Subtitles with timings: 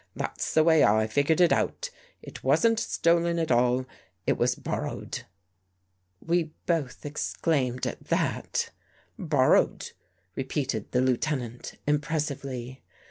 [0.15, 1.91] "That's the way I figured it out.
[2.23, 3.85] It wasn't stolen at all.
[4.25, 5.25] It was borrowed."
[6.19, 8.71] We both exclaimed at that."
[9.33, 9.91] Borrowed,"
[10.35, 12.81] repeated the Lieutenant, impres sively.